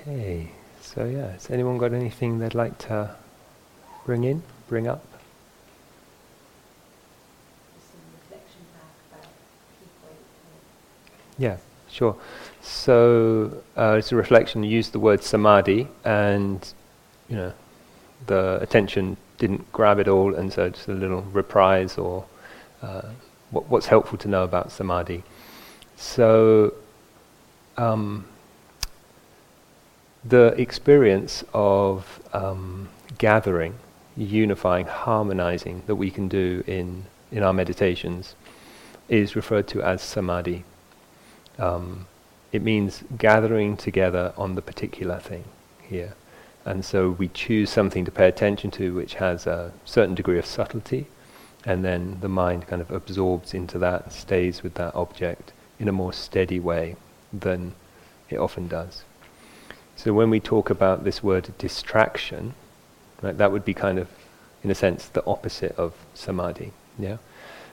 [0.00, 0.48] Okay,
[0.80, 3.16] so yeah, has anyone got anything they'd like to
[4.06, 5.04] bring in, bring up?
[11.36, 11.56] Yeah,
[11.90, 12.16] sure.
[12.62, 14.62] So uh, it's a reflection.
[14.62, 16.72] You Use the word samadhi, and
[17.28, 17.52] you know,
[18.26, 22.24] the attention didn't grab it all, and so just a little reprise or
[22.82, 23.02] uh,
[23.50, 25.24] what, what's helpful to know about samadhi.
[25.96, 26.74] So.
[27.76, 28.26] Um,
[30.28, 33.74] the experience of um, gathering,
[34.16, 38.34] unifying, harmonizing that we can do in, in our meditations
[39.08, 40.64] is referred to as samadhi.
[41.58, 42.06] Um,
[42.52, 45.44] it means gathering together on the particular thing
[45.82, 46.14] here.
[46.64, 50.44] And so we choose something to pay attention to which has a certain degree of
[50.44, 51.06] subtlety,
[51.64, 55.92] and then the mind kind of absorbs into that, stays with that object in a
[55.92, 56.96] more steady way
[57.32, 57.74] than
[58.28, 59.04] it often does.
[59.98, 62.54] So when we talk about this word distraction,
[63.20, 64.06] right, that would be kind of,
[64.62, 66.70] in a sense, the opposite of samadhi.
[66.96, 67.16] Yeah,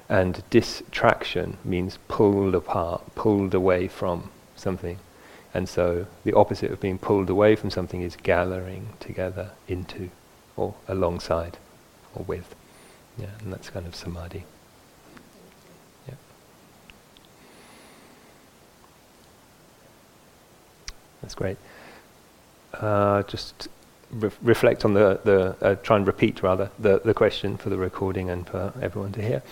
[0.10, 4.98] and distraction means pulled apart, pulled away from something,
[5.54, 10.10] and so the opposite of being pulled away from something is gathering together into,
[10.58, 11.60] or alongside,
[12.16, 12.56] or with.
[13.20, 14.46] Yeah, and that's kind of samadhi.
[16.08, 16.16] Yeah.
[21.22, 21.58] That's great
[22.82, 23.68] uh, just
[24.12, 27.78] re- reflect on the, the uh, try and repeat rather the, the question for the
[27.78, 29.44] recording and for everyone to hear.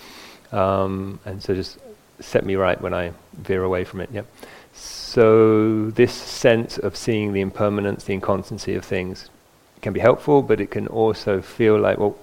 [0.51, 1.79] Um, and so just
[2.19, 4.09] set me right when I veer away from it.
[4.11, 4.25] Yep.
[4.73, 9.29] So this sense of seeing the impermanence, the inconstancy of things
[9.81, 12.17] can be helpful, but it can also feel like, well,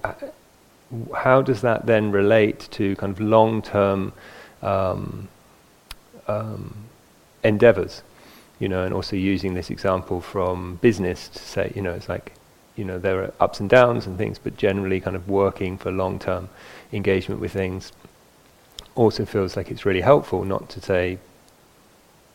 [1.15, 4.13] how does that then relate to kind of long-term
[4.61, 5.29] um,
[6.27, 6.73] um,
[7.43, 8.03] endeavors?
[8.61, 12.33] You know, and also using this example from business to say, you know, it's like,
[12.75, 15.91] you know, there are ups and downs and things, but generally kind of working for
[15.91, 16.47] long-term
[16.93, 17.91] engagement with things
[18.93, 21.17] also feels like it's really helpful not to say,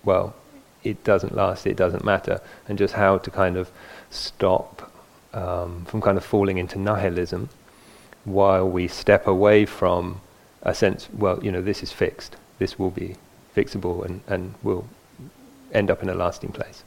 [0.02, 0.34] well,
[0.82, 3.70] it doesn't last, it doesn't matter, and just how to kind of
[4.10, 4.90] stop
[5.32, 7.48] um, from kind of falling into nihilism
[8.24, 10.20] while we step away from
[10.62, 13.14] a sense, well, you know, this is fixed, this will be
[13.54, 14.88] fixable and, and will
[15.76, 16.82] end up in a lasting place.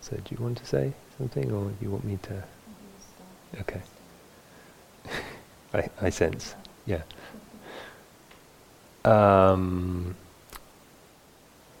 [0.00, 2.42] So, do you want to say something, or do you want me to?
[3.60, 3.80] Okay.
[5.74, 6.54] I, I sense,
[6.86, 7.02] yeah.
[9.04, 10.14] Um,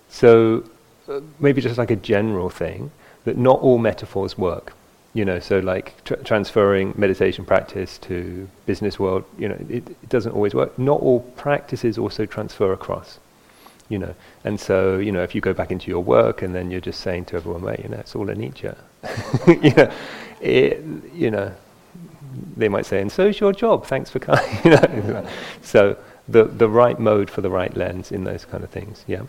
[0.08, 0.64] so,
[1.08, 2.90] uh, maybe just like a general thing
[3.24, 4.74] that not all metaphors work.
[5.12, 10.08] You know, so like tr- transferring meditation practice to business world, you know, it, it
[10.08, 10.78] doesn't always work.
[10.78, 13.18] Not all practices also transfer across
[13.90, 14.14] you know.
[14.44, 17.00] And so, you know, if you go back into your work and then you're just
[17.00, 18.78] saying to everyone, well, you know, it's all anicca,
[19.62, 19.92] you know,
[20.40, 21.52] it, you know,
[22.56, 25.26] they might say, and so is your job, thanks for coming, you know.
[25.60, 29.22] so the, the right mode for the right lens in those kind of things, yeah.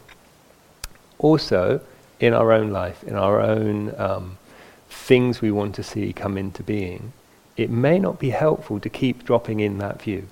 [1.17, 1.81] Also,
[2.19, 4.37] in our own life, in our own um,
[4.89, 7.11] things we want to see come into being,
[7.57, 10.27] it may not be helpful to keep dropping in that view,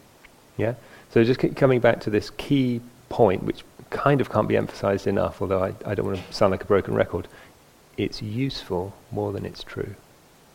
[0.56, 0.76] yeah.
[1.12, 5.08] So just keep coming back to this key point, which kind of can't be emphasized
[5.08, 7.28] enough, although I, I don't want to sound like a broken record.
[7.98, 9.96] It's useful more than it's true.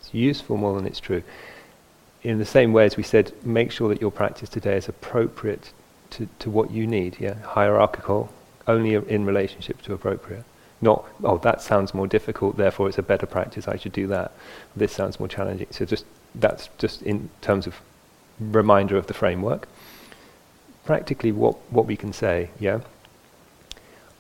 [0.01, 1.23] It's useful more than it's true.
[2.23, 5.73] In the same way as we said, make sure that your practice today is appropriate
[6.11, 7.17] to, to what you need.
[7.21, 8.33] Yeah, hierarchical,
[8.67, 10.45] only in relationship to appropriate.
[10.81, 14.33] Not, oh, that sounds more difficult, therefore it's a better practice, I should do that.
[14.77, 15.67] This sounds more challenging.
[15.71, 17.81] So just that's just in terms of
[18.39, 19.69] reminder of the framework.
[20.85, 22.81] Practically what, what we can say, yeah?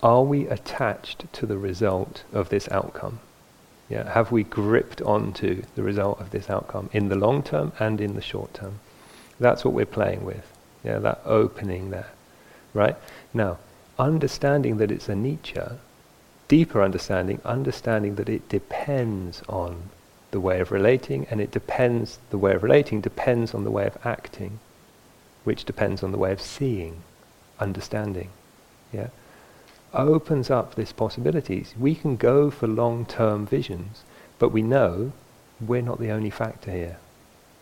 [0.05, 3.21] Are we attached to the result of this outcome?
[3.89, 8.01] Yeah, have we gripped onto the result of this outcome in the long term and
[8.01, 8.81] in the short term?
[9.41, 10.53] That's what we're playing with.
[10.85, 12.11] Yeah, that opening there.
[12.75, 12.97] Right?
[13.33, 13.59] Now,
[13.99, 15.79] understanding that it's anicca,
[16.49, 19.91] deeper understanding, understanding that it depends on
[20.33, 23.87] the way of relating, and it depends, the way of relating depends on the way
[23.87, 24.59] of acting,
[25.45, 27.03] which depends on the way of seeing,
[27.59, 28.29] understanding.
[28.93, 29.09] Yeah?
[29.95, 31.75] Opens up this possibilities.
[31.79, 34.03] We can go for long-term visions,
[34.39, 35.13] but we know
[35.61, 36.99] we're not the only factor here.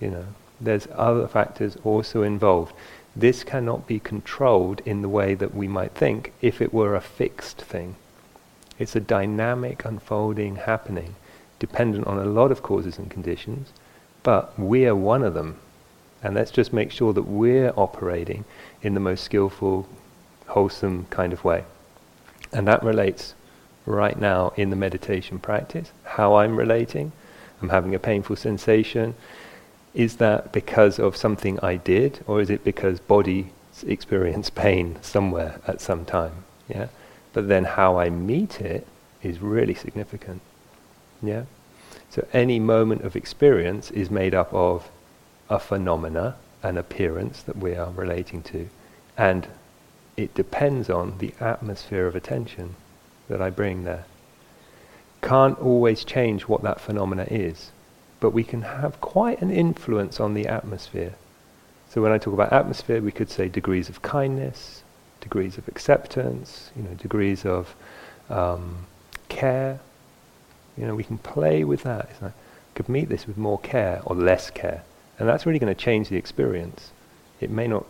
[0.00, 0.26] You know,
[0.60, 2.74] there's other factors also involved.
[3.14, 7.00] This cannot be controlled in the way that we might think if it were a
[7.00, 7.96] fixed thing.
[8.78, 11.14] It's a dynamic unfolding happening,
[11.58, 13.72] dependent on a lot of causes and conditions,
[14.22, 15.58] but we're one of them.
[16.22, 18.44] And let's just make sure that we're operating
[18.80, 19.88] in the most skillful,
[20.46, 21.64] wholesome kind of way.
[22.52, 23.34] And that relates
[23.86, 27.12] right now in the meditation practice, how I'm relating.
[27.60, 29.14] I'm having a painful sensation.
[29.94, 33.50] Is that because of something I did, or is it because body
[33.86, 36.44] experienced pain somewhere at some time?
[36.68, 36.88] Yeah.
[37.32, 38.86] But then how I meet it
[39.22, 40.42] is really significant.
[41.22, 41.44] Yeah.
[42.10, 44.90] So any moment of experience is made up of
[45.48, 48.68] a phenomena, an appearance that we are relating to,
[49.16, 49.46] and
[50.16, 52.76] it depends on the atmosphere of attention
[53.28, 54.04] that I bring there.
[55.22, 57.70] Can't always change what that phenomena is,
[58.20, 61.14] but we can have quite an influence on the atmosphere.
[61.88, 64.82] So when I talk about atmosphere, we could say degrees of kindness,
[65.20, 67.74] degrees of acceptance, you know, degrees of
[68.28, 68.86] um,
[69.28, 69.78] care.
[70.76, 72.08] You know, we can play with that.
[72.10, 72.32] It's like,
[72.74, 74.82] could meet this with more care or less care,
[75.18, 76.90] and that's really going to change the experience.
[77.40, 77.84] It may not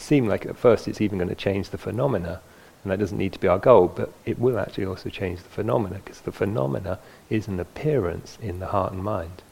[0.00, 2.40] seem like at first it's even going to change the phenomena,
[2.82, 5.48] and that doesn't need to be our goal, but it will actually also change the
[5.48, 6.98] phenomena, because the phenomena
[7.28, 9.42] is an appearance in the heart and mind.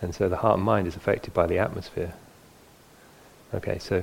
[0.00, 2.14] And so the heart and mind is affected by the atmosphere.
[3.54, 4.02] Okay, so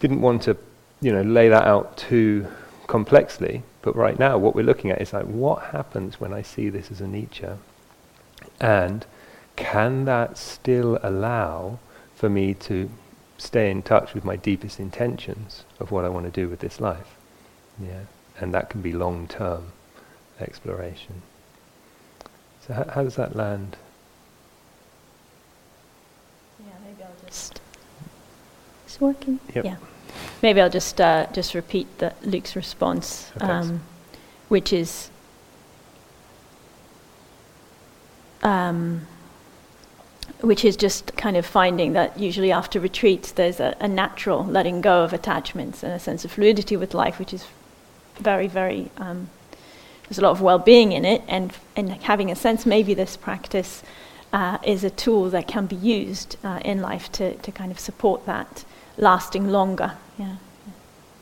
[0.00, 0.56] didn't want to,
[1.00, 2.46] you know, lay that out too
[2.86, 6.68] complexly, but right now what we're looking at is like what happens when I see
[6.68, 7.56] this as anicca?
[8.60, 9.06] And
[9.56, 11.78] can that still allow
[12.14, 12.90] for me to
[13.38, 16.80] stay in touch with my deepest intentions of what I want to do with this
[16.80, 17.16] life.
[17.80, 18.04] Yeah,
[18.38, 19.72] and that can be long-term
[20.40, 21.22] exploration.
[22.66, 23.76] So how, how does that land?
[26.58, 27.60] Yeah, maybe I'll just.
[28.86, 29.40] It's working.
[29.54, 29.64] Yep.
[29.64, 29.76] Yeah,
[30.42, 33.82] maybe I'll just uh, just repeat the Luke's response, Oh, um,
[34.48, 35.10] which is.
[38.42, 39.06] Um,
[40.46, 44.80] which is just kind of finding that usually after retreats there's a, a natural letting
[44.80, 47.46] go of attachments and a sense of fluidity with life, which is
[48.18, 48.90] very, very.
[48.96, 49.28] Um,
[50.08, 53.82] there's a lot of well-being in it, and and having a sense maybe this practice
[54.32, 57.78] uh, is a tool that can be used uh, in life to to kind of
[57.78, 58.64] support that
[58.96, 59.94] lasting longer.
[60.16, 60.36] Yeah,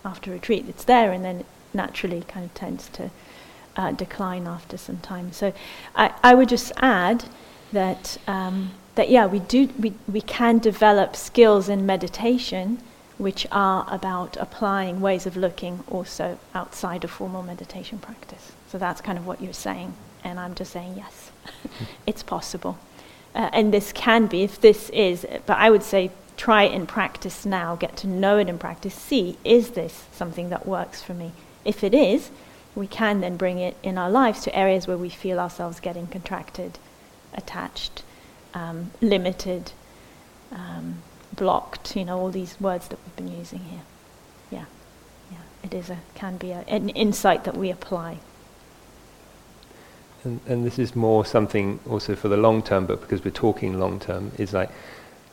[0.04, 3.10] after retreat, it's there, and then it naturally kind of tends to
[3.76, 5.32] uh, decline after some time.
[5.32, 5.52] So,
[5.96, 7.24] I, I would just add
[7.72, 12.78] that um, that yeah, we do we, we can develop skills in meditation
[13.16, 18.52] which are about applying ways of looking also outside of formal meditation practice.
[18.68, 19.94] So that's kind of what you're saying,
[20.24, 21.30] and I'm just saying yes,
[22.06, 22.78] it's possible,
[23.34, 25.26] uh, and this can be if this is.
[25.46, 28.94] But I would say try it in practice now, get to know it in practice,
[28.94, 31.32] see is this something that works for me.
[31.64, 32.30] If it is,
[32.74, 36.08] we can then bring it in our lives to areas where we feel ourselves getting
[36.08, 36.78] contracted,
[37.32, 38.02] attached,
[38.54, 39.72] um, limited,
[40.52, 41.02] um,
[41.34, 43.82] blocked, you know, all these words that we've been using here.
[44.50, 44.64] Yeah,
[45.30, 48.18] yeah, it is a, can be a, an insight that we apply.
[50.22, 53.78] And, and this is more something also for the long term, but because we're talking
[53.78, 54.70] long term, is like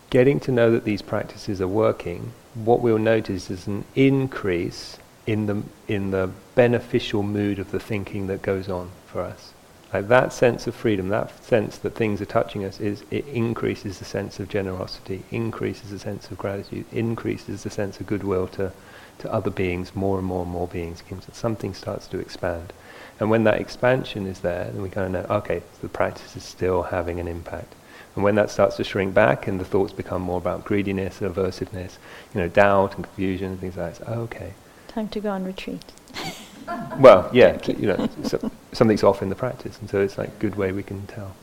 [0.10, 2.34] getting to know that these practices are working.
[2.54, 8.28] What we'll notice is an increase in the in the beneficial mood of the thinking
[8.28, 9.54] that goes on for us.
[9.94, 14.00] Like that sense of freedom, that sense that things are touching us, is it increases
[14.00, 18.72] the sense of generosity, increases the sense of gratitude, increases the sense of goodwill to,
[19.20, 21.04] to other beings, more and more and more beings.
[21.34, 22.72] Something starts to expand.
[23.20, 26.44] And when that expansion is there, then we kind of know, okay, the practice is
[26.44, 27.76] still having an impact.
[28.16, 31.98] And when that starts to shrink back and the thoughts become more about greediness, aversiveness,
[32.34, 34.54] you know, doubt and confusion and things like that, oh, okay.
[34.88, 35.84] Time to go on retreat.
[36.98, 40.40] Well, yeah, you know, so, something's off in the practice, and so it's like a
[40.40, 41.36] good way we can tell.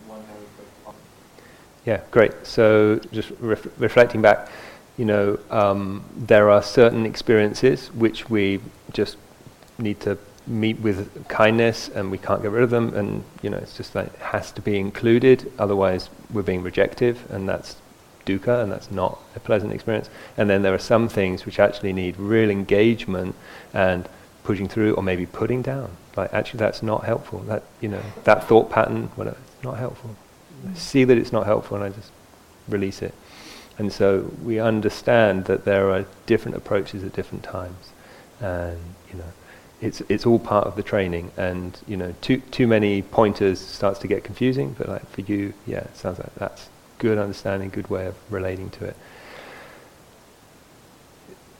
[1.84, 2.32] Yeah, great.
[2.46, 4.48] So just ref- reflecting back,
[4.96, 8.60] you know, um, there are certain experiences which we
[8.92, 9.16] just
[9.78, 13.58] need to meet with kindness, and we can't get rid of them, and you know,
[13.58, 15.50] it's just like it has to be included.
[15.58, 17.76] Otherwise, we're being rejective, and that's
[18.26, 20.10] dukkha, and that's not a pleasant experience.
[20.36, 23.34] And then there are some things which actually need real engagement
[23.72, 24.08] and
[24.44, 25.90] pushing through or maybe putting down.
[26.18, 27.38] Like actually that's not helpful.
[27.40, 30.16] That you know, that thought pattern, whatever, it's not helpful.
[30.68, 32.10] I see that it's not helpful and I just
[32.68, 33.14] release it.
[33.78, 37.92] And so we understand that there are different approaches at different times.
[38.40, 38.78] And,
[39.10, 39.32] you know,
[39.80, 44.00] it's it's all part of the training and, you know, too too many pointers starts
[44.00, 47.88] to get confusing, but like for you, yeah, it sounds like that's good understanding, good
[47.88, 48.96] way of relating to it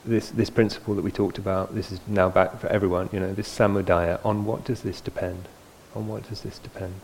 [0.09, 3.33] this this principle that we talked about, this is now back for everyone, you know,
[3.33, 5.49] this samudaya, on what does this depend?
[5.95, 6.95] On what does this depend?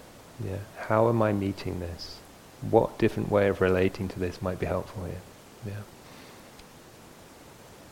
[0.44, 0.58] Yeah.
[0.76, 2.18] How am I meeting this?
[2.70, 5.20] What different way of relating to this might be helpful here?
[5.66, 5.82] Yeah.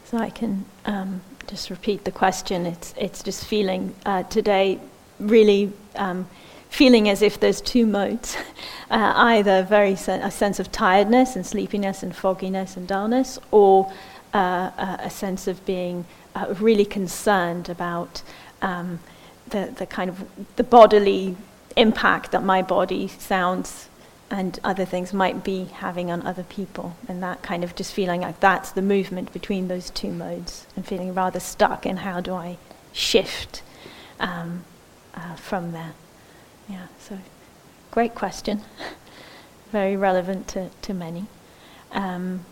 [0.04, 2.66] So I can um, just repeat the question.
[2.66, 4.80] It's it's just feeling uh, today
[5.18, 6.28] really um,
[6.68, 8.36] feeling as if there's two modes
[8.90, 13.92] uh, either very sen- a sense of tiredness and sleepiness and fogginess and dullness, or
[14.34, 18.22] uh, a sense of being uh, really concerned about
[18.60, 19.00] um,
[19.48, 20.24] the, the kind of
[20.56, 21.36] the bodily
[21.76, 23.88] impact that my body sounds
[24.30, 26.96] and other things might be having on other people.
[27.06, 30.86] And that kind of just feeling like that's the movement between those two modes and
[30.86, 32.56] feeling rather stuck in how do I
[32.92, 33.62] shift
[34.18, 34.64] um,
[35.14, 35.92] uh, from there.
[36.66, 37.18] Yeah, so
[37.90, 38.62] great question.
[39.70, 41.26] Very relevant to, to many.
[41.92, 42.46] Um,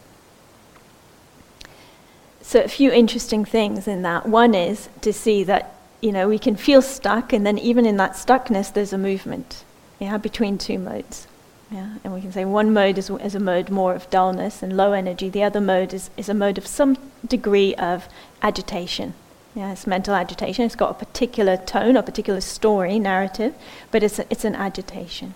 [2.43, 4.27] so a few interesting things in that.
[4.27, 7.97] One is to see that you know we can feel stuck, and then even in
[7.99, 9.65] that stuckness, there's a movement,
[9.99, 11.27] yeah, between two modes.
[11.71, 14.77] Yeah, and we can say one mode is, is a mode more of dullness and
[14.77, 15.29] low energy.
[15.29, 18.09] The other mode is, is a mode of some degree of
[18.43, 19.15] agitation.
[19.55, 20.65] Yeah, it's mental agitation.
[20.65, 23.55] It's got a particular tone, a particular story, narrative,
[23.93, 25.35] but it's, a, it's an agitation.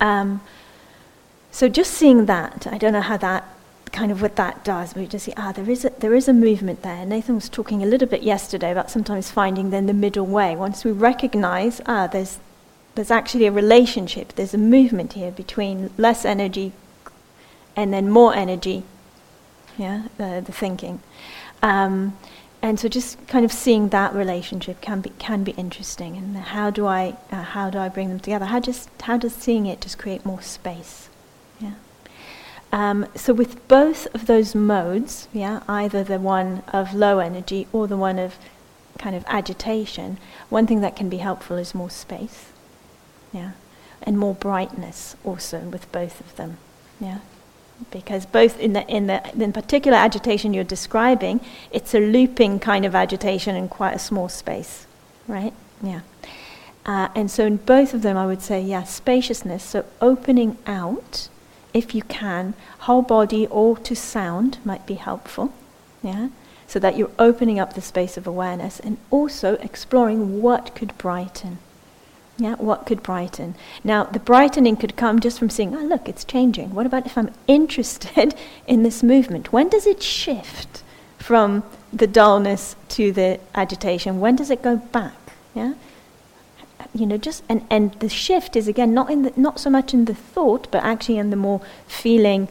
[0.00, 0.40] Um,
[1.52, 3.48] so just seeing that, I don't know how that
[3.96, 6.32] kind of what that does, you just see, ah, there is a, there is a
[6.34, 7.06] movement there.
[7.06, 10.54] Nathan was talking a little bit yesterday about sometimes finding then the middle way.
[10.54, 12.38] Once we recognize, ah, there's
[12.94, 16.72] there's actually a relationship, there's a movement here between less energy
[17.74, 18.84] and then more energy,
[19.76, 21.00] yeah, the, the thinking.
[21.62, 22.16] Um,
[22.62, 26.70] and so just kind of seeing that relationship can be can be interesting and how
[26.70, 29.80] do I uh, how do I bring them together how just how does seeing it
[29.80, 31.08] just create more space
[32.76, 37.86] um, so with both of those modes yeah either the one of low energy or
[37.86, 38.36] the one of
[38.98, 40.18] kind of agitation
[40.48, 42.52] one thing that can be helpful is more space
[43.36, 43.52] yeah,
[44.02, 46.58] and more brightness also with both of them,
[47.00, 47.18] yeah,
[47.90, 51.40] because both in the in the in particular agitation you're describing,
[51.70, 54.86] it's a looping kind of agitation in quite a small space,
[55.28, 55.52] right?
[55.82, 56.00] Yeah.
[56.86, 59.64] Uh, and so in both of them, I would say, yeah, spaciousness.
[59.64, 61.28] So opening out,
[61.76, 65.52] if you can, whole body or to sound might be helpful.
[66.02, 66.28] Yeah.
[66.66, 71.58] So that you're opening up the space of awareness and also exploring what could brighten.
[72.38, 73.54] Yeah, what could brighten?
[73.84, 76.74] Now, the brightening could come just from seeing, oh, look, it's changing.
[76.74, 78.34] What about if I'm interested
[78.66, 79.52] in this movement?
[79.52, 80.82] When does it shift
[81.18, 84.20] from the dullness to the agitation?
[84.20, 85.14] When does it go back?
[85.54, 85.74] Yeah?
[86.96, 89.92] You know, just, and, and the shift is again not, in the, not so much
[89.92, 92.48] in the thought, but actually in the more feeling,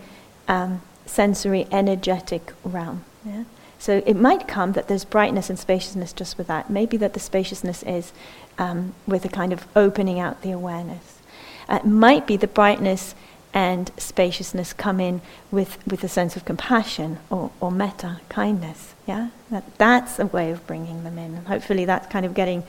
[0.48, 3.04] um, sensory, energetic realm.
[3.26, 3.46] Yeah?
[3.80, 6.70] So it might come that there's brightness and spaciousness just with that.
[6.70, 8.14] Maybe that the spaciousness is
[8.58, 11.20] um, with a kind of opening out the awareness.
[11.68, 13.16] Uh, it might be the brightness
[13.54, 18.94] and spaciousness come in with, with a sense of compassion or, or metta, kindness.
[19.08, 21.36] Yeah, that, that's a way of bringing them in.
[21.36, 22.64] And hopefully, that's kind of getting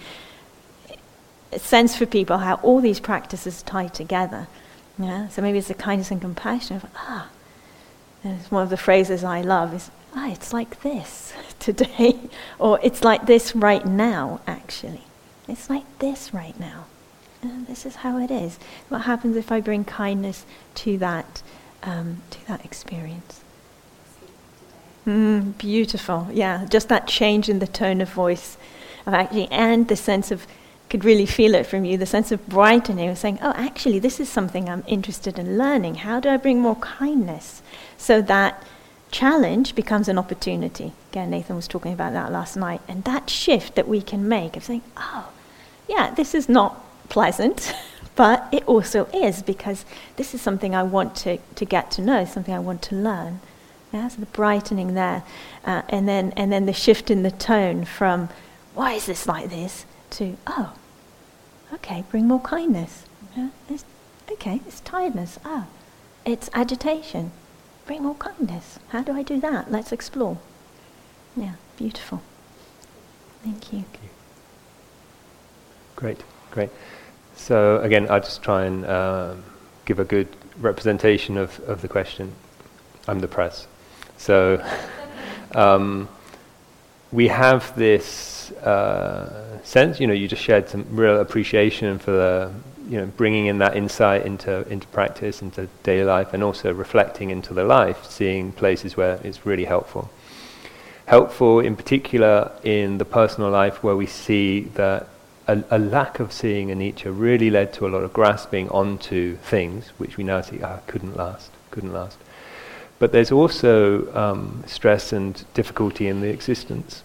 [1.58, 4.48] sense for people how all these practices tie together.
[4.98, 7.28] Yeah, so maybe it's the kindness and compassion of ah.
[8.24, 12.18] It's one of the phrases I love is ah, it's like this today,
[12.58, 15.02] or it's like this right now, actually.
[15.48, 16.86] It's like this right now.
[17.42, 18.58] And this is how it is.
[18.88, 20.44] What happens if I bring kindness
[20.76, 21.42] to that,
[21.82, 23.42] um, to that experience?
[25.06, 26.26] Mm, beautiful.
[26.32, 28.56] Yeah, just that change in the tone of voice,
[29.04, 30.46] of actually, and the sense of
[30.88, 34.20] could really feel it from you, the sense of brightening, of saying, "Oh, actually, this
[34.20, 35.96] is something I'm interested in learning.
[35.96, 37.62] How do I bring more kindness
[37.96, 38.62] so that?"
[39.10, 40.92] challenge becomes an opportunity.
[41.10, 42.80] Again, Nathan was talking about that last night.
[42.88, 45.30] And that shift that we can make of saying, oh,
[45.88, 47.74] yeah, this is not pleasant,
[48.16, 49.84] but it also is because
[50.16, 53.40] this is something I want to, to get to know, something I want to learn.
[53.92, 55.22] Yeah, so the brightening there,
[55.64, 58.28] uh, and then and then the shift in the tone from
[58.74, 60.74] why is this like this to oh,
[61.74, 63.04] okay, bring more kindness.
[63.36, 63.84] Yeah, it's,
[64.32, 65.38] okay, it's tiredness.
[65.44, 65.72] Ah, oh,
[66.24, 67.32] it's agitation.
[67.86, 68.78] Bring more kindness.
[68.88, 69.70] How do I do that?
[69.70, 70.38] Let's explore.
[71.36, 72.22] Yeah, beautiful.
[73.44, 73.80] Thank you.
[73.80, 74.08] Thank you.
[75.94, 76.70] Great, great.
[77.36, 79.44] So again, I'll just try and um,
[79.84, 82.32] give a good representation of, of the question.
[83.06, 83.68] I'm the press.
[84.16, 84.64] So
[85.54, 86.08] um,
[87.16, 92.52] we have this uh, sense, you know, you just shared some real appreciation for the,
[92.90, 97.30] you know, bringing in that insight into, into practice, into daily life, and also reflecting
[97.30, 100.10] into the life, seeing places where it's really helpful.
[101.06, 105.08] Helpful in particular in the personal life where we see that
[105.48, 109.88] a, a, lack of seeing anicca really led to a lot of grasping onto things,
[109.96, 112.18] which we now see ah, couldn't last, couldn't last.
[112.98, 117.02] But there's also um, stress and difficulty in the existence.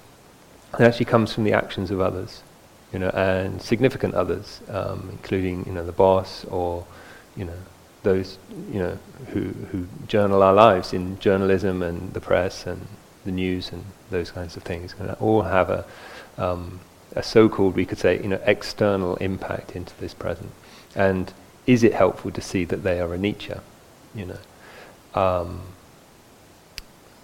[0.79, 2.43] It actually comes from the actions of others.
[2.93, 6.85] you know, and significant others, um, including you know the boss or
[7.35, 7.57] you know
[8.03, 8.37] those
[8.71, 8.97] you know
[9.29, 12.87] who who journal our lives in journalism and the press and
[13.23, 15.85] the news and those kinds of things, and all have a
[16.37, 16.81] um,
[17.15, 20.51] a so-called we could say you know external impact into this present,
[20.95, 21.33] and
[21.67, 23.61] is it helpful to see that they are anicca,
[24.15, 24.39] you know?
[25.13, 25.61] Um,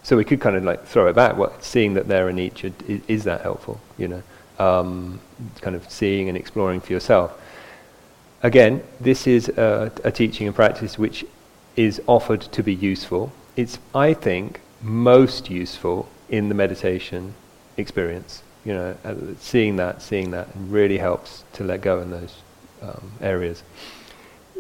[0.07, 1.35] so we could kind of like throw it back.
[1.59, 3.77] Seeing that they're anicca is, is that helpful?
[3.97, 4.23] You know,
[4.57, 5.19] um,
[5.59, 7.37] kind of seeing and exploring for yourself.
[8.41, 11.25] Again, this is a, a teaching and practice which
[11.75, 13.33] is offered to be useful.
[13.57, 17.33] It's, I think, most useful in the meditation
[17.75, 18.43] experience.
[18.63, 22.33] You know, uh, seeing that, seeing that, really helps to let go in those
[22.81, 23.61] um, areas.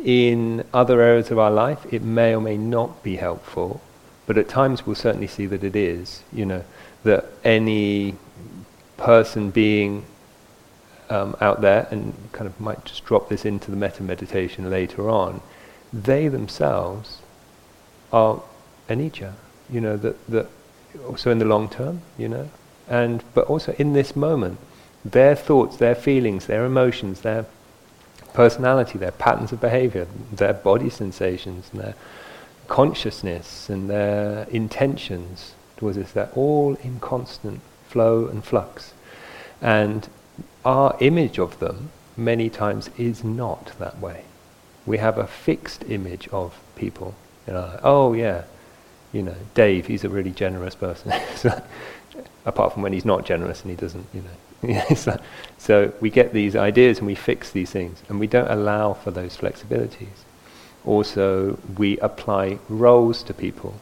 [0.03, 3.79] In other areas of our life, it may or may not be helpful,
[4.27, 6.23] but at times we'll certainly see that it is.
[6.31, 6.63] You know,
[7.03, 8.15] that any
[8.97, 10.05] person being
[11.09, 15.09] um, out there and kind of might just drop this into the metta meditation later
[15.09, 15.41] on,
[15.91, 17.21] they themselves
[18.11, 18.41] are
[18.89, 19.33] anicca,
[19.69, 20.47] you know, that, that
[21.07, 22.49] also in the long term, you know,
[22.87, 24.59] and but also in this moment,
[25.03, 27.45] their thoughts, their feelings, their emotions, their
[28.33, 31.95] personality, their patterns of behavior, their body sensations, and their
[32.67, 38.93] consciousness and their intentions towards this, they're all in constant flow and flux.
[39.61, 40.07] And
[40.65, 44.23] our image of them many times is not that way.
[44.85, 47.15] We have a fixed image of people.
[47.45, 48.43] You know, oh yeah,
[49.13, 51.13] you know, Dave, he's a really generous person.
[52.45, 55.17] apart from when he's not generous and he doesn't, you know.
[55.57, 59.11] so we get these ideas and we fix these things, and we don't allow for
[59.11, 60.23] those flexibilities.
[60.87, 63.75] Also, we apply roles to people,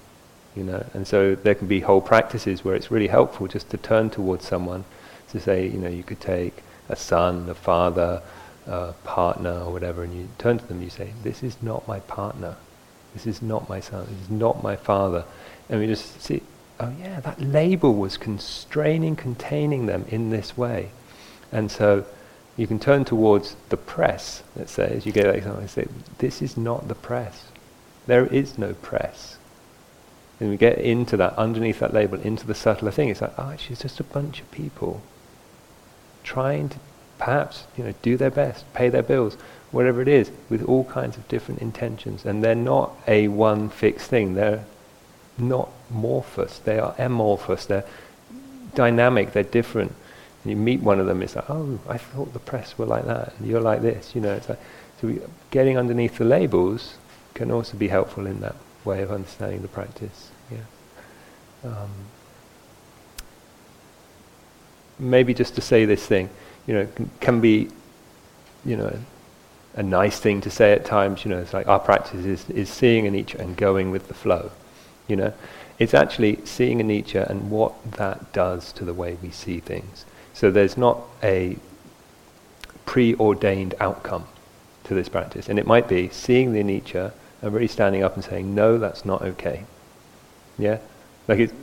[0.56, 3.78] you know, and so there can be whole practices where it's really helpful just to
[3.78, 4.84] turn towards someone
[5.30, 8.24] to say, you know, you could take a son, a father,
[8.66, 12.00] a partner, or whatever, and you turn to them you say, This is not my
[12.02, 12.56] partner.
[13.14, 14.08] This is not my son.
[14.10, 15.26] This is not my father.
[15.70, 16.42] And we just see,
[16.80, 20.90] oh yeah, that label was constraining, containing them in this way.
[21.52, 22.06] And so
[22.58, 25.88] you can turn towards the press, let's say, as you get that example, and say,
[26.20, 27.46] This is not the press.
[28.08, 29.38] There is no press.
[30.40, 33.10] And we get into that, underneath that label, into the subtler thing.
[33.10, 35.02] It's like, oh, actually, it's just a bunch of people
[36.24, 36.78] trying to
[37.18, 39.36] perhaps you know do their best, pay their bills,
[39.72, 44.10] whatever it is, with all kinds of different intentions, and they're not a one fixed
[44.10, 44.34] thing.
[44.36, 44.66] They're
[45.38, 46.60] not morphous.
[46.60, 47.66] They are amorphous.
[47.66, 47.86] They're
[48.74, 49.34] dynamic.
[49.34, 49.94] They're different.
[50.46, 53.06] And you meet one of them, it's like, oh, I thought the press were like
[53.06, 54.14] that, and you're like this.
[54.14, 54.60] You know, it's like
[55.02, 56.98] so we, getting underneath the labels
[57.34, 60.30] can also be helpful in that way of understanding the practice.
[60.52, 61.72] Yeah.
[61.72, 61.90] Um,
[65.00, 66.30] maybe just to say this thing,
[66.68, 67.70] you know, can, can be,
[68.64, 68.96] you know,
[69.74, 71.26] a nice thing to say at times.
[71.26, 74.52] You know, it's like our practice is, is seeing anicca and going with the flow.
[75.08, 75.34] You know,
[75.80, 80.06] it's actually seeing anicca and what that does to the way we see things.
[80.36, 81.58] So there's not a
[82.86, 84.26] preordained outcome
[84.84, 88.24] to this practice, and it might be seeing the anicca and really standing up and
[88.24, 89.66] saying, "No, that's not okay."
[90.60, 90.80] Yeah,
[91.28, 91.54] like it's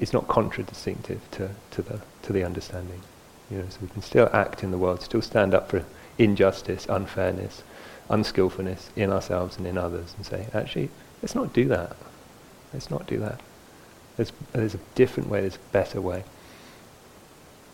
[0.00, 3.02] it's not contradistinctive to, to the to the understanding.
[3.50, 5.84] You know, so we can still act in the world, still stand up for
[6.16, 7.62] injustice, unfairness,
[8.08, 10.88] unskillfulness in ourselves and in others, and say, actually,
[11.20, 11.96] let's not do that.
[12.72, 13.40] Let's not do that.
[14.16, 16.24] There's, there's a different way, there's a better way.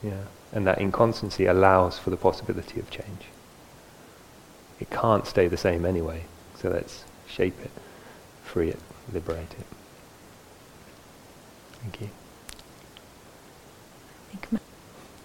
[0.03, 0.25] Yeah.
[0.53, 3.27] And that inconstancy allows for the possibility of change.
[4.79, 6.25] It can't stay the same anyway,
[6.59, 7.71] so let's shape it,
[8.45, 8.79] free it,
[9.13, 9.67] liberate it.
[11.81, 12.11] Thank you.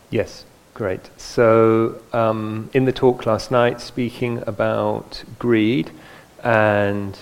[0.10, 1.10] Yes, great.
[1.17, 5.91] So, um, in the talk last night, speaking about greed
[6.43, 7.17] and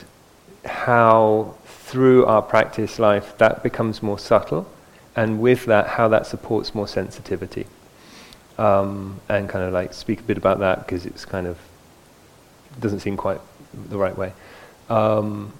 [0.65, 4.67] how through our practice life that becomes more subtle,
[5.15, 7.65] and with that, how that supports more sensitivity.
[8.57, 11.57] Um, and kind of like speak a bit about that because it's kind of
[12.79, 13.39] doesn't seem quite
[13.89, 14.33] the right way.
[14.89, 15.53] Um,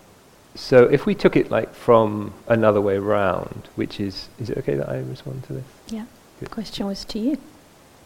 [0.55, 4.75] so if we took it like from another way round, which is, is it okay
[4.75, 5.65] that I respond to this?
[5.87, 6.05] Yeah.
[6.39, 7.37] The question was to you.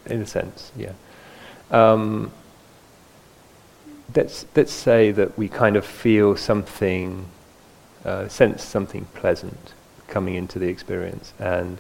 [0.06, 0.94] In a sense, yeah.
[1.72, 2.32] Um,
[4.16, 7.26] let's, let's say that we kind of feel something,
[8.06, 9.74] uh, sense something pleasant
[10.14, 11.78] coming into the experience, and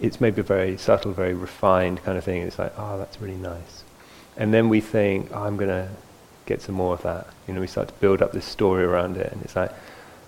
[0.00, 2.42] it's maybe a very subtle, very refined kind of thing.
[2.42, 3.84] It's like, oh, that's really nice.
[4.36, 5.88] And then we think, oh, I'm going to
[6.44, 7.26] get some more of that.
[7.48, 9.72] You know, we start to build up this story around it, and it's like,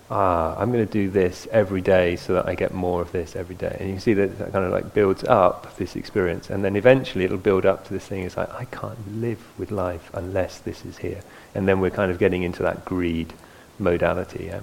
[0.09, 3.35] ah, I'm going to do this every day so that I get more of this
[3.35, 3.77] every day.
[3.79, 6.49] And you see that that kind of like builds up this experience.
[6.49, 8.23] And then eventually it'll build up to this thing.
[8.23, 11.21] It's like, I can't live with life unless this is here.
[11.53, 13.33] And then we're kind of getting into that greed
[13.77, 14.45] modality.
[14.45, 14.61] Yeah?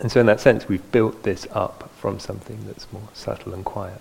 [0.00, 3.64] And so in that sense, we've built this up from something that's more subtle and
[3.64, 4.00] quiet.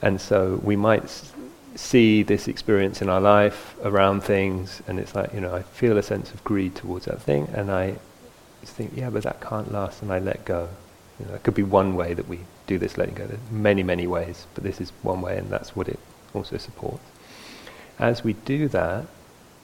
[0.00, 1.32] And so we might s-
[1.74, 5.98] see this experience in our life around things, and it's like, you know, I feel
[5.98, 7.96] a sense of greed towards that thing, and I
[8.62, 10.68] think, yeah, but that can't last, and I let go.
[11.20, 13.26] You know, that could be one way that we do this letting go.
[13.26, 15.98] There's many, many ways, but this is one way, and that's what it
[16.32, 17.04] also supports.
[17.98, 19.06] As we do that,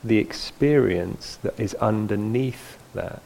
[0.04, 3.22] the experience that is underneath that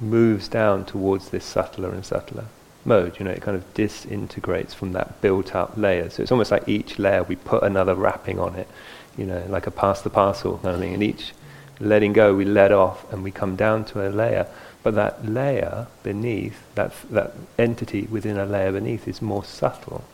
[0.00, 2.46] moves down towards this subtler and subtler
[2.84, 3.18] mode.
[3.18, 6.10] You know, it kind of disintegrates from that built-up layer.
[6.10, 8.68] So it's almost like each layer we put another wrapping on it.
[9.16, 10.94] You know, like a pass the parcel kind of thing.
[10.94, 11.32] And each
[11.80, 14.46] letting go, we let off, and we come down to a layer.
[14.82, 20.04] But that layer beneath, that that entity within a layer beneath, is more subtle.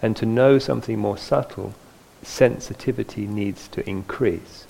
[0.00, 1.74] And to know something more subtle,
[2.22, 4.66] sensitivity needs to increase.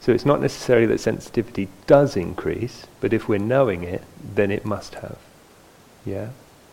[0.00, 4.02] So it's not necessarily that sensitivity does increase, but if we're knowing it,
[4.34, 5.18] then it must have.
[6.06, 6.28] Yeah?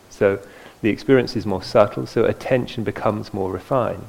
[0.10, 0.40] So
[0.82, 4.08] the experience is more subtle, so attention becomes more refined.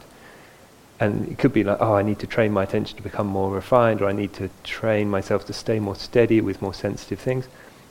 [1.01, 3.51] And it could be like, oh, I need to train my attention to become more
[3.51, 7.49] refined, or I need to train myself to stay more steady with more sensitive things.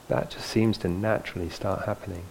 [0.07, 2.23] That just seems to naturally start happening.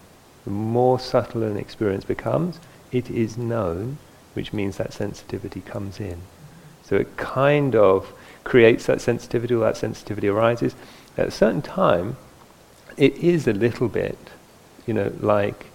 [0.45, 2.59] The more subtle an experience becomes,
[2.91, 3.97] it is known,
[4.33, 6.21] which means that sensitivity comes in.
[6.83, 8.13] So it kind of
[8.45, 10.73] creates that sensitivity, or that sensitivity arises.
[11.17, 12.15] At a certain time,
[12.95, 14.17] it is a little bit,
[14.87, 15.65] you know, like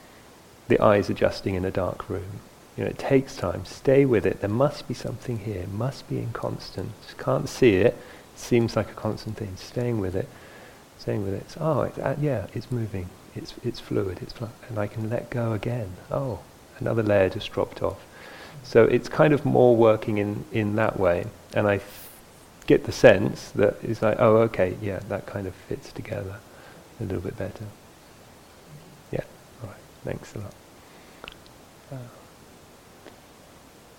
[0.69, 2.41] the eyes adjusting in a dark room.
[2.77, 3.67] You know, it takes time.
[3.67, 4.41] Stay with it.
[4.41, 5.63] There must be something here.
[5.63, 6.93] It must be inconstant.
[7.03, 7.87] Just can't see it.
[7.87, 7.99] it.
[8.37, 9.57] Seems like a constant thing.
[9.57, 10.29] Staying with it.
[10.99, 11.43] Staying with it.
[11.43, 13.11] It's, oh, it's, uh, yeah, it's moving.
[13.35, 14.19] It's, it's fluid.
[14.23, 15.93] It's fl- and I can let go again.
[16.11, 16.39] Oh,
[16.79, 17.99] another layer just dropped off.
[18.63, 21.27] So it's kind of more working in, in that way.
[21.53, 21.79] And I
[22.71, 26.37] get the sense that it's like, oh, okay, yeah, that kind of fits together
[27.01, 27.65] a little bit better.
[29.11, 29.25] Yeah,
[29.61, 30.55] all right, thanks a lot.
[31.93, 31.97] Uh,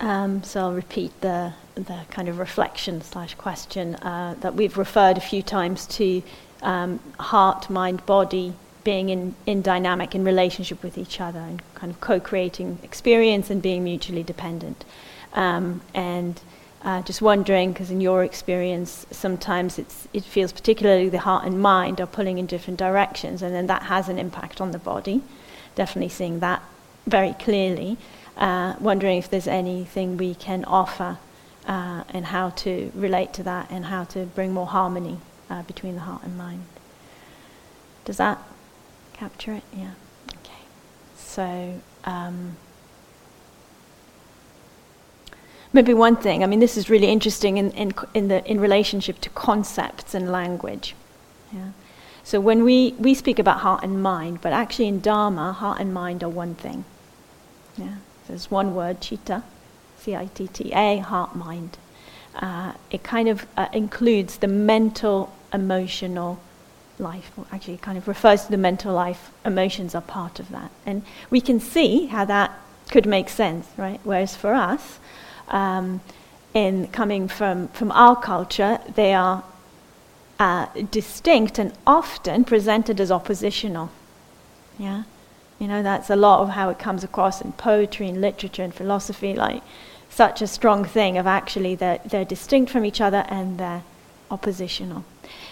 [0.02, 5.16] Um, so I'll repeat the, the kind of reflection slash question uh, that we've referred
[5.16, 6.22] a few times to
[6.62, 11.92] um, heart, mind, body being in, in dynamic in relationship with each other and kind
[11.92, 14.84] of co-creating experience and being mutually dependent.
[15.34, 16.40] Um, and
[16.84, 22.00] uh, just wondering, because in your experience, sometimes it feels particularly the heart and mind
[22.00, 25.22] are pulling in different directions, and then that has an impact on the body.
[25.74, 26.62] Definitely seeing that
[27.06, 27.96] very clearly.
[28.36, 31.18] Uh, wondering if there's anything we can offer
[31.66, 35.18] uh, and how to relate to that and how to bring more harmony
[35.50, 36.64] uh, between the heart and mind.
[38.04, 38.38] Does that
[39.12, 39.62] capture it?
[39.76, 39.92] Yeah.
[40.38, 40.62] Okay.
[41.16, 41.80] So.
[42.04, 42.56] Um,
[45.72, 46.42] maybe one thing.
[46.42, 50.30] I mean, this is really interesting in, in, in, the, in relationship to concepts and
[50.30, 50.94] language.
[51.52, 51.70] Yeah.
[52.24, 55.92] So when we, we speak about heart and mind, but actually in Dharma, heart and
[55.92, 56.84] mind are one thing.
[57.76, 57.96] Yeah.
[58.28, 59.42] There's one word, citta,
[59.98, 61.78] C-I-T-T-A, heart, mind.
[62.34, 66.40] Uh, it kind of uh, includes the mental, emotional
[66.98, 67.32] life.
[67.36, 69.30] Or actually, it kind of refers to the mental life.
[69.44, 70.70] Emotions are part of that.
[70.86, 72.58] And we can see how that
[72.90, 74.00] could make sense, right?
[74.04, 74.98] Whereas for us,
[75.48, 76.00] um,
[76.54, 79.42] in coming from, from our culture, they are
[80.38, 83.90] uh, distinct and often presented as oppositional.
[84.78, 85.04] Yeah,
[85.58, 88.74] you know that's a lot of how it comes across in poetry and literature and
[88.74, 89.62] philosophy, like
[90.10, 93.82] such a strong thing of actually they're, they're distinct from each other and they're
[94.30, 95.04] oppositional.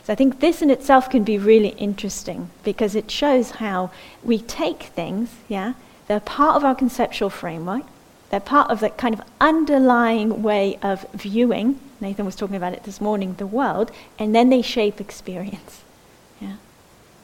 [0.02, 3.90] So I think this in itself can be really interesting because it shows how
[4.22, 5.74] we take things, yeah,
[6.08, 7.84] they're part of our conceptual framework,
[8.30, 11.80] they're part of that kind of underlying way of viewing.
[12.00, 15.82] Nathan was talking about it this morning, the world, and then they shape experience.
[16.40, 16.56] Yeah.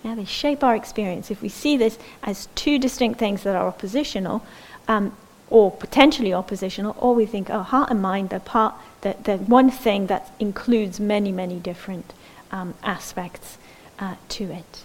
[0.04, 1.30] Yeah, they shape our experience.
[1.30, 4.44] If we see this as two distinct things that are oppositional,
[4.88, 5.16] um,
[5.48, 9.70] or potentially oppositional, or we think, oh, heart and mind, they're part, they're, they're one
[9.70, 12.12] thing that includes many, many different
[12.50, 13.58] um, aspects
[13.98, 14.84] uh, to it.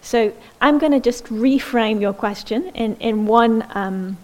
[0.00, 4.16] So I'm going to just reframe your question in, in one um,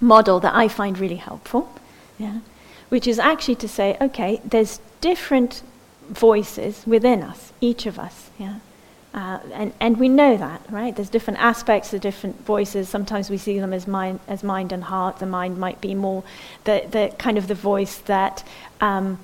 [0.00, 1.72] model that I find really helpful,
[2.18, 2.40] yeah,
[2.88, 5.62] which is actually to say, okay, there's different
[6.08, 8.56] voices within us, each of us, yeah.
[9.14, 10.94] Uh, and, and we know that, right?
[10.94, 12.88] There's different aspects of different voices.
[12.88, 15.18] Sometimes we see them as mind, as mind and heart.
[15.18, 16.22] The mind might be more
[16.64, 18.46] the, the kind of the voice that
[18.82, 19.18] um,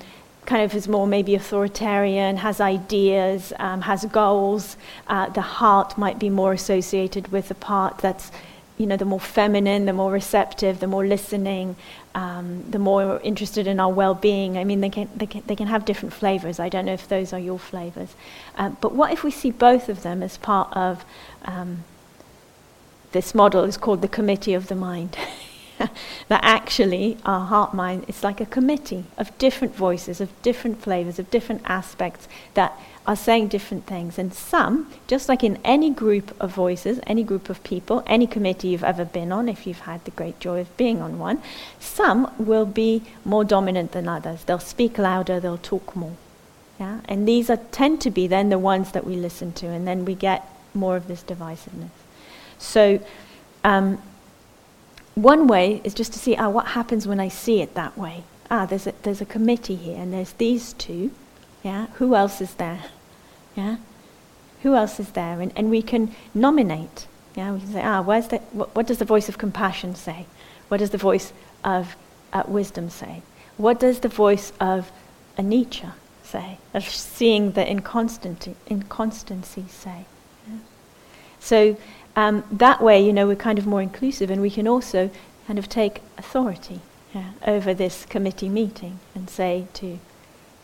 [0.46, 4.76] kind of is more maybe authoritarian, has ideas, um, has goals.
[5.06, 8.32] Uh, the heart might be more associated with the part that's,
[8.76, 11.76] you know, the more feminine, the more receptive, the more listening,
[12.14, 14.58] um, the more interested in our well-being.
[14.58, 16.58] I mean, they can, they can, they can have different flavors.
[16.58, 18.14] I don't know if those are your flavors.
[18.56, 21.04] Uh, but what if we see both of them as part of
[21.44, 21.84] um,
[23.12, 25.16] this model It's called the committee of the mind?
[25.78, 31.18] that actually our heart mind is like a committee of different voices, of different flavors,
[31.18, 34.18] of different aspects that are saying different things.
[34.18, 38.68] And some, just like in any group of voices, any group of people, any committee
[38.68, 41.42] you've ever been on, if you've had the great joy of being on one,
[41.78, 44.44] some will be more dominant than others.
[44.44, 46.16] They'll speak louder, they'll talk more.
[46.80, 47.00] Yeah?
[47.04, 50.04] And these are, tend to be then the ones that we listen to, and then
[50.04, 51.90] we get more of this divisiveness.
[52.58, 53.00] So,
[53.62, 54.00] um,
[55.14, 58.24] one way is just to see ah, what happens when I see it that way.
[58.50, 61.12] Ah, there's a, there's a committee here, and there's these two.
[61.64, 62.84] Yeah, who else is there?
[63.56, 63.78] Yeah,
[64.62, 65.40] who else is there?
[65.40, 67.06] And, and we can nominate.
[67.34, 70.26] Yeah, we can say, ah, where's the, what, what does the voice of compassion say?
[70.68, 71.32] What does the voice
[71.64, 71.96] of
[72.32, 73.22] uh, wisdom say?
[73.56, 74.92] What does the voice of
[75.38, 76.58] anicca say?
[76.74, 80.04] Of seeing the inconstancy, inconstancy say?
[80.46, 80.58] Yeah.
[81.40, 81.78] So
[82.14, 85.10] um, that way, you know, we're kind of more inclusive and we can also
[85.46, 86.80] kind of take authority
[87.14, 89.98] yeah, over this committee meeting and say to,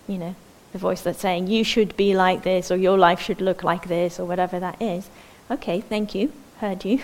[0.06, 0.34] you know,
[0.72, 3.88] the voice that's saying, you should be like this or your life should look like
[3.88, 5.08] this or whatever that is.
[5.50, 7.02] Okay, thank you, heard you.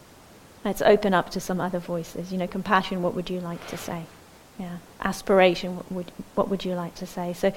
[0.64, 2.32] Let's open up to some other voices.
[2.32, 4.02] You know, compassion, what would you like to say?
[4.58, 4.78] Yeah.
[5.00, 7.32] Aspiration, what would, what would you like to say?
[7.32, 7.52] So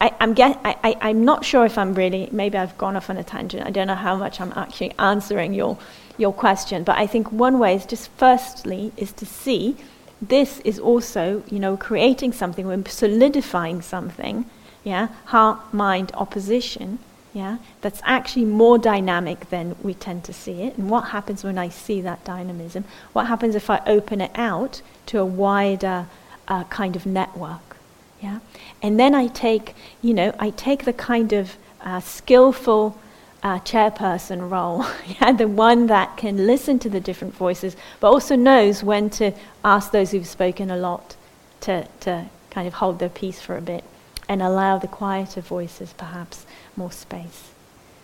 [0.00, 3.10] I, am get, I, I, I'm not sure if I'm really, maybe I've gone off
[3.10, 3.66] on a tangent.
[3.66, 5.78] I don't know how much I'm actually answering your,
[6.18, 6.84] your question.
[6.84, 9.76] But I think one way is just firstly is to see
[10.20, 14.44] this is also, you know, creating something, we're solidifying something,
[14.88, 16.98] yeah, heart mind opposition,
[17.34, 20.78] yeah, that's actually more dynamic than we tend to see it.
[20.78, 22.84] And what happens when I see that dynamism?
[23.12, 26.06] What happens if I open it out to a wider
[26.48, 27.76] uh, kind of network?
[28.22, 28.38] Yeah?
[28.82, 32.98] And then I take, you know, I take the kind of uh, skillful
[33.42, 34.86] uh, chairperson role,
[35.20, 39.32] yeah, the one that can listen to the different voices, but also knows when to
[39.62, 41.14] ask those who've spoken a lot
[41.60, 43.84] to, to kind of hold their peace for a bit
[44.28, 47.50] and allow the quieter voices perhaps more space.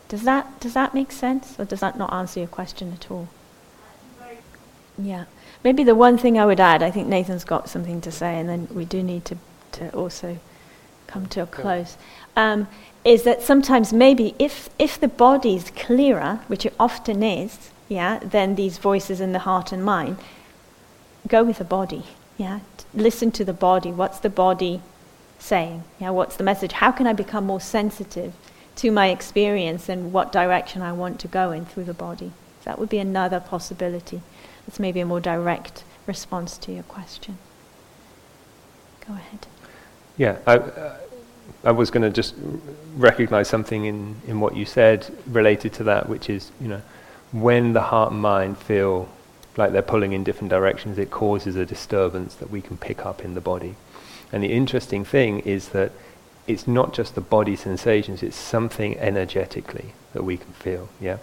[0.09, 3.29] Does that, does that make sense, or does that not answer your question at all?
[4.97, 5.25] Yeah.
[5.63, 8.49] Maybe the one thing I would add, I think Nathan's got something to say, and
[8.49, 9.37] then we do need to
[9.75, 10.39] to also
[11.07, 11.97] come to a close,
[12.37, 12.67] um,
[13.05, 18.19] is that sometimes maybe if, if the body is clearer, which it often is, yeah,
[18.21, 20.17] then these voices in the heart and mind,
[21.29, 22.05] go with the body,
[22.39, 22.61] yeah.
[22.95, 23.91] Listen to the body.
[23.91, 24.81] What's the body
[25.39, 25.85] saying?
[26.01, 26.73] Yeah, what's the message?
[26.73, 28.33] How can I become more sensitive
[28.77, 32.33] to my experience and what direction I want to go in through the body?
[32.65, 34.23] That would be another possibility.
[34.67, 37.39] That's maybe a more direct response to your question.
[39.07, 39.47] Go ahead.
[40.17, 40.97] Yeah, I, uh,
[41.65, 42.35] I was going to just
[42.97, 46.83] recognize something in, in what you said related to that, which is, you know,
[47.33, 49.09] when the heart and mind feel
[49.57, 53.25] like they're pulling in different directions, it causes a disturbance that we can pick up
[53.25, 53.75] in the body.
[54.33, 55.93] And the interesting thing is that
[56.47, 61.19] it's not just the body sensations, it's something energetically that we can feel, yeah?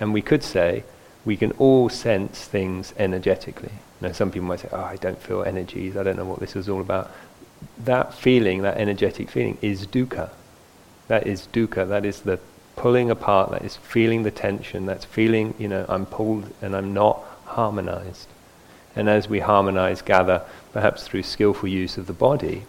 [0.00, 0.84] And we could say
[1.24, 3.72] we can all sense things energetically.
[4.00, 6.56] Now, some people might say, oh, I don't feel energies, I don't know what this
[6.56, 7.10] is all about
[7.78, 10.30] that feeling, that energetic feeling, is dukkha.
[11.08, 11.88] That is dukkha.
[11.88, 12.40] That is the
[12.74, 13.50] pulling apart.
[13.50, 14.86] That is feeling the tension.
[14.86, 18.28] That's feeling, you know, I'm pulled and I'm not harmonized.
[18.94, 20.42] And as we harmonize, gather,
[20.76, 22.62] perhaps through skillful use of the body,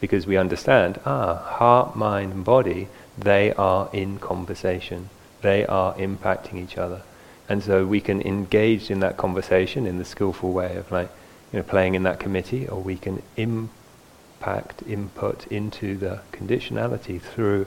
[0.00, 2.86] because we understand, ah, heart, mind, body,
[3.18, 5.10] they are in conversation.
[5.42, 7.02] They are impacting each other.
[7.48, 11.10] And so we can engage in that conversation in the skillful way of like,
[11.52, 17.66] you know, playing in that committee, or we can impact input into the conditionality through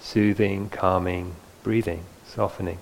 [0.00, 2.78] soothing, calming breathing, softening,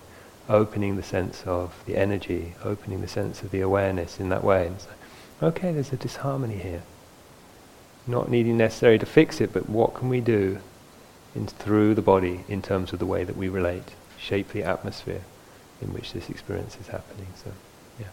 [0.48, 4.70] opening the sense of the energy, opening the sense of the awareness in that way.
[4.78, 4.88] Say,
[5.42, 6.82] okay, there's a disharmony here.
[8.06, 10.58] Not needing necessarily to fix it, but what can we do
[11.34, 15.22] in, through the body in terms of the way that we relate, shape the atmosphere
[15.82, 17.28] in which this experience is happening.
[17.42, 17.52] So,
[18.00, 18.06] yeah.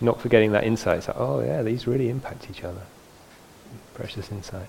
[0.00, 0.98] Not forgetting that insight.
[0.98, 2.82] It's like, oh yeah, these really impact each other
[3.94, 4.68] precious insight.